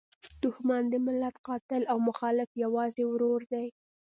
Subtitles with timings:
[0.41, 3.67] دوښمن د ملت قاتل او مخالف یوازې ورور دی.